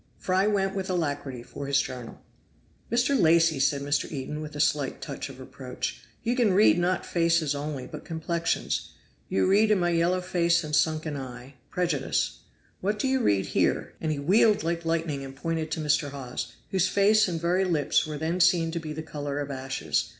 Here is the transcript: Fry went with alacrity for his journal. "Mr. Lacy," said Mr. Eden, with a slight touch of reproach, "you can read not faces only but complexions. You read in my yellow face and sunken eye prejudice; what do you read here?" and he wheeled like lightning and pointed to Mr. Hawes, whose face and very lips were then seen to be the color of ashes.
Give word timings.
Fry 0.17 0.47
went 0.47 0.73
with 0.73 0.89
alacrity 0.89 1.43
for 1.43 1.67
his 1.67 1.79
journal. 1.79 2.19
"Mr. 2.91 3.15
Lacy," 3.15 3.59
said 3.59 3.83
Mr. 3.83 4.11
Eden, 4.11 4.41
with 4.41 4.55
a 4.55 4.59
slight 4.59 4.99
touch 4.99 5.29
of 5.29 5.39
reproach, 5.39 6.01
"you 6.23 6.35
can 6.35 6.55
read 6.55 6.79
not 6.79 7.05
faces 7.05 7.53
only 7.53 7.85
but 7.85 8.03
complexions. 8.03 8.93
You 9.29 9.45
read 9.45 9.69
in 9.69 9.77
my 9.77 9.91
yellow 9.91 10.19
face 10.19 10.63
and 10.63 10.75
sunken 10.75 11.15
eye 11.15 11.53
prejudice; 11.69 12.39
what 12.79 12.97
do 12.97 13.07
you 13.07 13.19
read 13.19 13.45
here?" 13.45 13.93
and 14.01 14.11
he 14.11 14.17
wheeled 14.17 14.63
like 14.63 14.85
lightning 14.85 15.23
and 15.23 15.35
pointed 15.35 15.69
to 15.69 15.79
Mr. 15.79 16.09
Hawes, 16.09 16.51
whose 16.71 16.87
face 16.87 17.27
and 17.27 17.39
very 17.39 17.63
lips 17.63 18.07
were 18.07 18.17
then 18.17 18.39
seen 18.39 18.71
to 18.71 18.79
be 18.79 18.93
the 18.93 19.03
color 19.03 19.39
of 19.39 19.51
ashes. 19.51 20.09